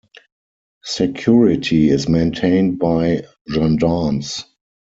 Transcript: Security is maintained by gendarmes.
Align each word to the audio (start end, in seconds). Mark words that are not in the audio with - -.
Security 0.83 1.87
is 1.91 2.09
maintained 2.09 2.79
by 2.79 3.23
gendarmes. 3.47 4.43